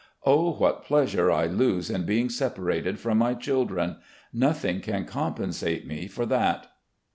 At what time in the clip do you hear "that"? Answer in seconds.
6.25-6.69